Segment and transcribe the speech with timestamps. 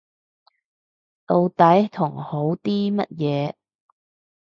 [1.27, 3.53] 到底係同好啲乜嘢